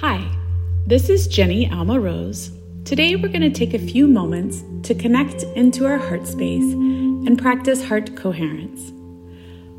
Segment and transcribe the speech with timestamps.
[0.00, 0.30] Hi,
[0.86, 2.50] this is Jenni Alma Rose.
[2.84, 7.38] Today we're going to take a few moments to connect into our heart space and
[7.38, 8.92] practice heart coherence.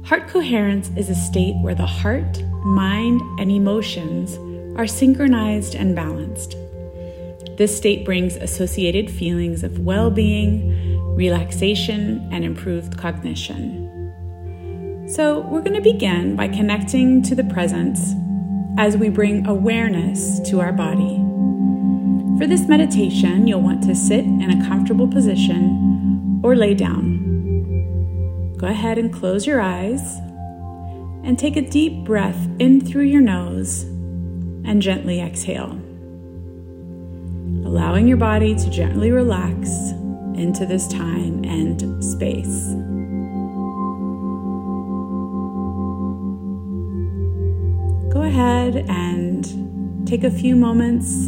[0.07, 4.39] Heart coherence is a state where the heart, mind, and emotions
[4.75, 6.55] are synchronized and balanced.
[7.55, 13.83] This state brings associated feelings of well being, relaxation, and improved cognition.
[15.07, 17.99] So, we're going to begin by connecting to the present
[18.77, 21.17] as we bring awareness to our body.
[22.37, 28.55] For this meditation, you'll want to sit in a comfortable position or lay down.
[28.57, 30.17] Go ahead and close your eyes
[31.23, 35.71] and take a deep breath in through your nose and gently exhale.
[37.65, 39.69] Allowing your body to gently relax
[40.35, 42.75] into this time and space.
[48.17, 51.27] Go ahead and take a few moments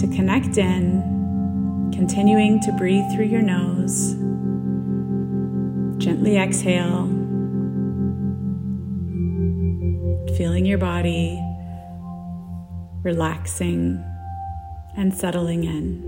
[0.00, 1.02] to connect in,
[1.94, 4.14] continuing to breathe through your nose.
[6.02, 7.04] Gently exhale,
[10.38, 11.38] feeling your body
[13.02, 14.02] relaxing
[14.96, 16.02] and settling in.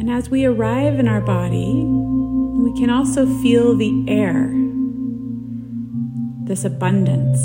[0.00, 1.84] And as we arrive in our body,
[2.68, 4.52] we can also feel the air,
[6.44, 7.40] this abundance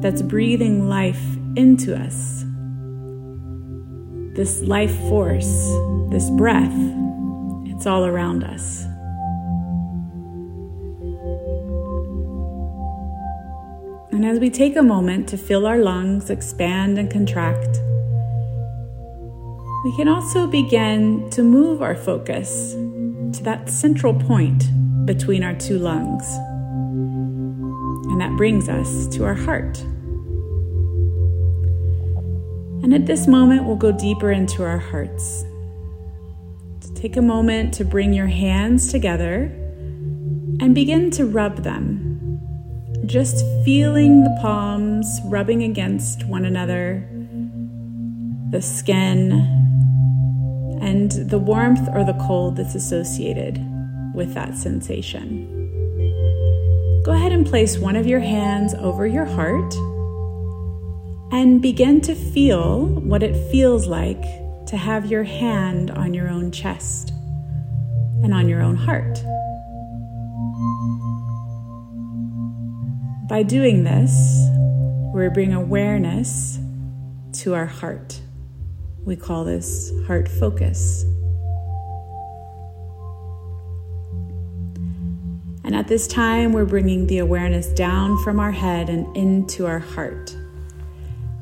[0.00, 1.20] that's breathing life
[1.56, 2.44] into us.
[4.36, 5.50] This life force,
[6.10, 6.72] this breath,
[7.66, 8.84] it's all around us.
[14.12, 17.80] And as we take a moment to feel our lungs expand and contract,
[19.84, 22.76] we can also begin to move our focus
[23.42, 24.64] that central point
[25.04, 26.24] between our two lungs.
[28.10, 29.80] And that brings us to our heart.
[32.82, 35.44] And at this moment, we'll go deeper into our hearts.
[36.94, 39.44] Take a moment to bring your hands together
[40.60, 42.40] and begin to rub them.
[43.06, 47.08] Just feeling the palms rubbing against one another,
[48.50, 49.61] the skin,
[50.82, 53.64] and the warmth or the cold that's associated
[54.14, 55.48] with that sensation.
[57.04, 59.74] Go ahead and place one of your hands over your heart
[61.32, 64.22] and begin to feel what it feels like
[64.66, 67.10] to have your hand on your own chest
[68.22, 69.22] and on your own heart.
[73.28, 74.48] By doing this,
[75.14, 76.58] we bring awareness
[77.34, 78.21] to our heart.
[79.04, 81.04] We call this heart focus.
[85.64, 89.80] And at this time, we're bringing the awareness down from our head and into our
[89.80, 90.36] heart.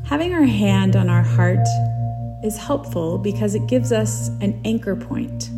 [0.05, 1.67] Having our hand on our heart
[2.43, 5.51] is helpful because it gives us an anchor point.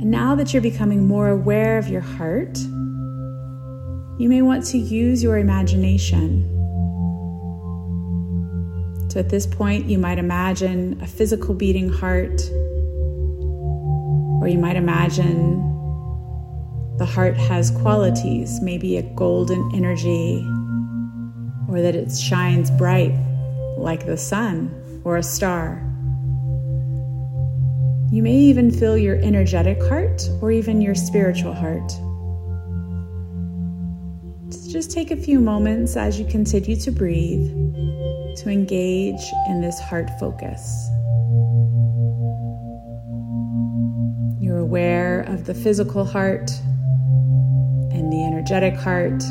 [0.00, 2.56] And now that you're becoming more aware of your heart,
[4.18, 6.55] you may want to use your imagination
[9.16, 12.38] so at this point, you might imagine a physical beating heart,
[14.42, 15.56] or you might imagine
[16.98, 20.44] the heart has qualities, maybe a golden energy,
[21.66, 23.14] or that it shines bright
[23.78, 25.76] like the sun or a star.
[28.12, 31.90] You may even feel your energetic heart or even your spiritual heart.
[34.76, 37.48] Just take a few moments as you continue to breathe
[38.36, 40.90] to engage in this heart focus.
[44.38, 46.50] You're aware of the physical heart
[47.90, 49.22] and the energetic heart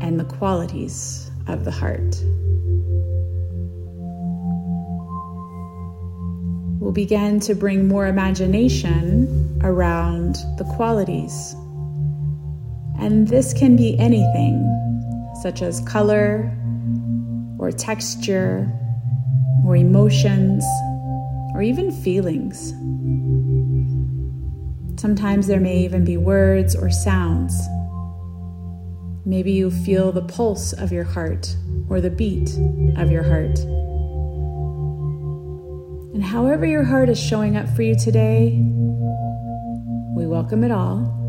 [0.00, 2.22] and the qualities of the heart.
[6.80, 11.56] We'll begin to bring more imagination around the qualities.
[13.02, 14.62] And this can be anything
[15.42, 16.56] such as color
[17.58, 18.70] or texture
[19.66, 20.64] or emotions
[21.52, 22.70] or even feelings.
[25.00, 27.60] Sometimes there may even be words or sounds.
[29.26, 31.56] Maybe you feel the pulse of your heart
[31.88, 32.50] or the beat
[32.96, 33.58] of your heart.
[36.14, 38.60] And however your heart is showing up for you today,
[40.14, 41.21] we welcome it all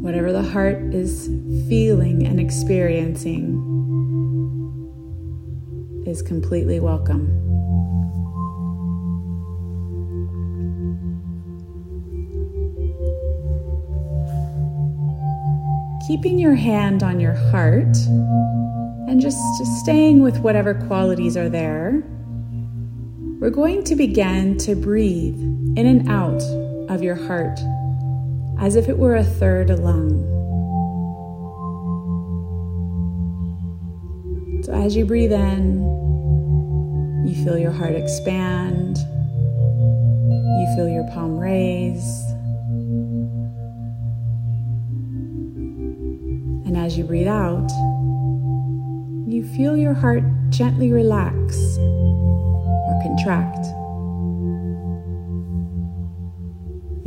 [0.00, 1.26] whatever the heart is
[1.68, 3.64] feeling and experiencing
[6.06, 7.26] is completely welcome.
[16.06, 17.96] Keeping your hand on your heart
[19.08, 19.38] and just
[19.80, 22.02] staying with whatever qualities are there,
[23.40, 25.38] we're going to begin to breathe
[25.76, 26.42] in and out
[26.88, 27.58] of your heart
[28.60, 30.24] as if it were a third lung.
[34.64, 35.78] So as you breathe in,
[37.26, 42.24] you feel your heart expand, you feel your palm raise.
[46.66, 47.70] And as you breathe out,
[49.26, 53.77] you feel your heart gently relax or contract.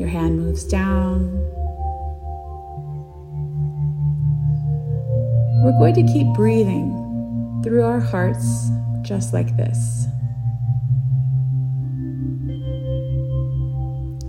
[0.01, 1.29] Your hand moves down.
[5.63, 8.71] We're going to keep breathing through our hearts
[9.03, 10.07] just like this.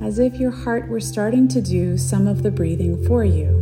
[0.02, 3.58] As if your heart were starting to do some of the breathing for you.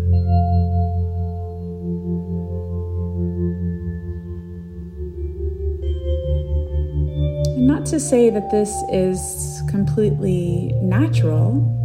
[7.56, 11.76] not to say that this is completely natural,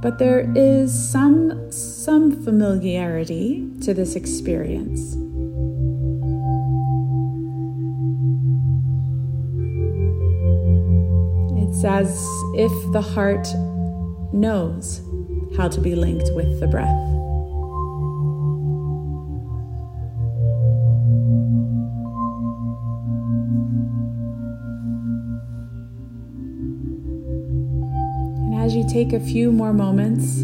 [0.00, 5.16] but there is some some familiarity to this experience.
[11.62, 12.10] It's as
[12.56, 13.46] if the heart
[14.32, 15.02] knows
[15.56, 17.19] how to be linked with the breath.
[29.10, 30.42] Take a few more moments,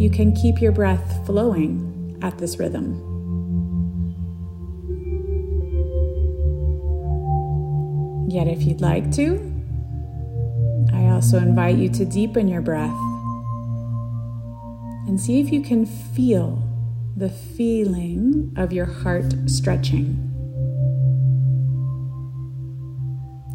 [0.00, 3.06] you can keep your breath flowing at this rhythm.
[8.28, 9.38] Yet, if you'd like to,
[10.92, 12.98] I also invite you to deepen your breath
[15.06, 16.62] and see if you can feel
[17.16, 20.26] the feeling of your heart stretching.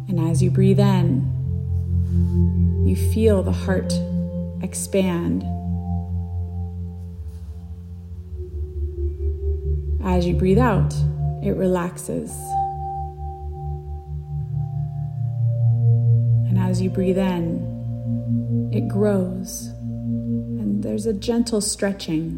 [0.08, 1.36] And as you breathe in,
[2.86, 3.92] you feel the heart
[4.62, 5.42] expand.
[10.04, 10.94] As you breathe out,
[11.42, 12.30] it relaxes.
[16.48, 19.66] And as you breathe in, it grows.
[19.66, 22.30] And there's a gentle stretching.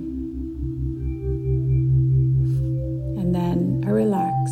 [3.18, 4.50] And then a relax.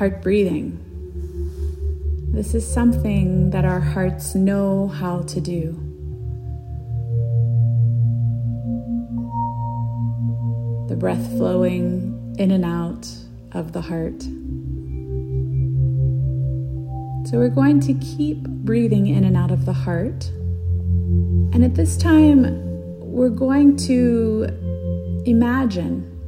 [0.00, 0.80] Heart breathing.
[2.32, 5.72] This is something that our hearts know how to do.
[10.88, 13.06] The breath flowing in and out
[13.52, 14.22] of the heart.
[17.28, 20.30] So we're going to keep breathing in and out of the heart.
[21.52, 22.46] And at this time,
[23.00, 24.46] we're going to
[25.26, 26.19] imagine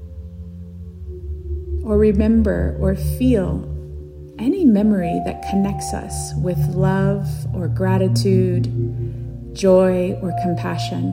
[1.84, 3.68] or remember or feel
[4.38, 8.64] any memory that connects us with love or gratitude,
[9.52, 11.12] joy or compassion.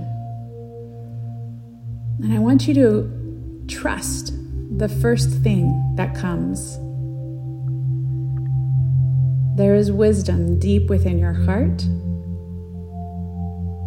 [2.24, 4.34] And I want you to trust
[4.78, 6.78] the first thing that comes.
[9.58, 11.84] There is wisdom deep within your heart.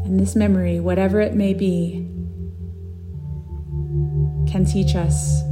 [0.05, 2.09] And this memory, whatever it may be,
[4.51, 5.43] can teach us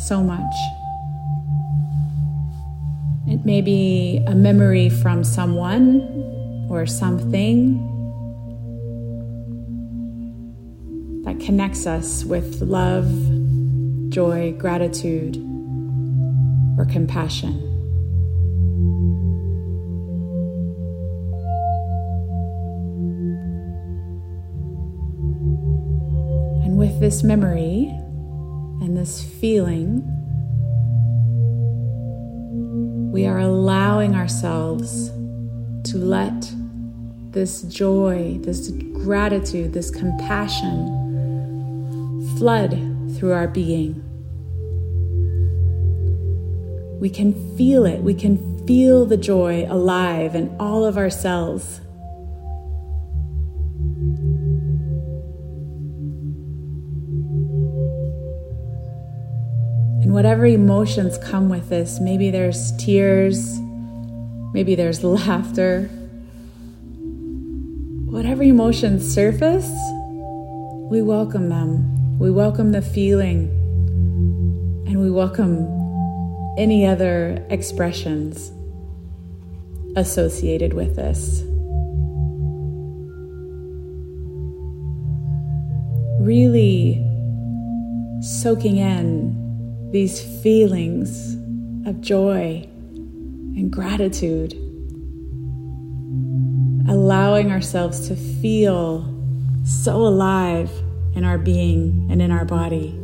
[0.00, 0.54] so much.
[3.26, 6.00] It may be a memory from someone
[6.68, 7.86] or something
[11.24, 13.08] that connects us with love,
[14.10, 15.36] joy, gratitude,
[16.78, 17.54] or compassion.
[26.64, 27.99] And with this memory,
[29.00, 30.02] this feeling,
[33.10, 35.08] we are allowing ourselves
[35.90, 36.52] to let
[37.30, 38.68] this joy, this
[39.02, 40.86] gratitude, this compassion
[42.36, 42.72] flood
[43.16, 43.94] through our being.
[47.00, 48.02] We can feel it.
[48.02, 51.80] We can feel the joy alive in all of our cells.
[60.20, 63.58] Whatever emotions come with this, maybe there's tears,
[64.52, 65.84] maybe there's laughter,
[68.04, 69.72] whatever emotions surface,
[70.90, 72.18] we welcome them.
[72.18, 73.48] We welcome the feeling
[74.86, 75.64] and we welcome
[76.58, 78.52] any other expressions
[79.96, 81.40] associated with this.
[86.20, 87.02] Really
[88.20, 89.39] soaking in
[89.92, 91.34] these feelings
[91.86, 92.66] of joy
[93.56, 94.52] and gratitude,
[96.88, 99.04] allowing ourselves to feel
[99.64, 100.70] so alive
[101.14, 102.96] in our being and in our body.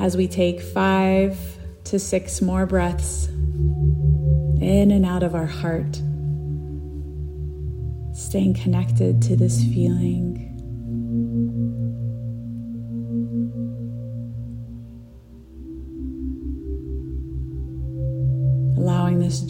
[0.00, 1.38] As we take five
[1.84, 6.00] to six more breaths in and out of our heart,
[8.14, 10.55] staying connected to this feeling.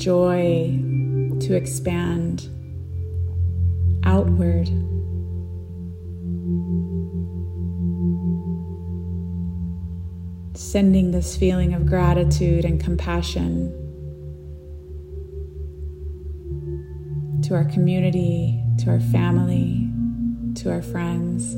[0.06, 0.68] Joy
[1.40, 2.48] to expand
[4.04, 4.68] outward.
[10.56, 13.72] Sending this feeling of gratitude and compassion
[17.42, 19.90] to our community, to our family,
[20.54, 21.56] to our friends.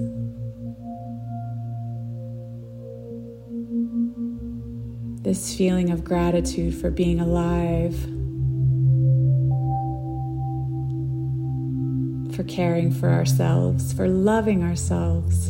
[5.23, 8.18] This feeling of gratitude for being alive,
[12.39, 15.49] for caring for ourselves, for loving ourselves.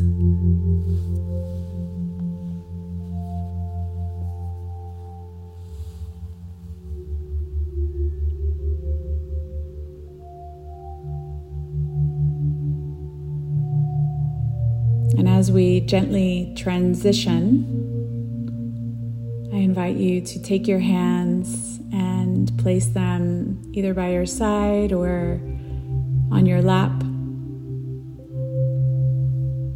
[15.19, 17.67] And as we gently transition,
[19.53, 25.39] I invite you to take your hands and place them either by your side or
[26.31, 27.03] on your lap.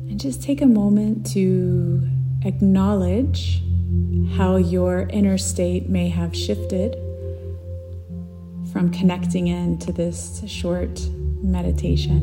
[0.09, 2.09] And just take a moment to
[2.45, 3.63] acknowledge
[4.37, 6.97] how your inner state may have shifted
[8.73, 11.01] from connecting into this short
[11.43, 12.21] meditation.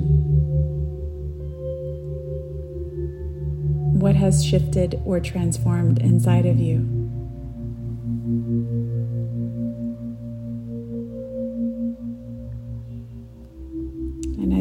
[4.00, 6.99] What has shifted or transformed inside of you?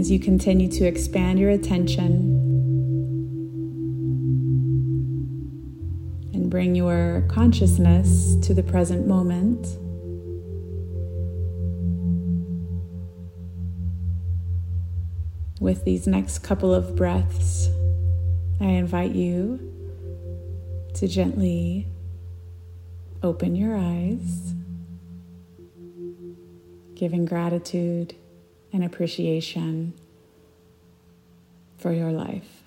[0.08, 2.06] As you continue to expand your attention
[6.32, 9.66] and bring your consciousness to the present moment,
[15.60, 17.68] with these next couple of breaths.
[18.62, 19.60] I invite you
[20.94, 21.86] to gently
[23.22, 24.54] open your eyes,
[26.94, 28.14] giving gratitude
[28.72, 29.94] and appreciation
[31.78, 32.57] for your life.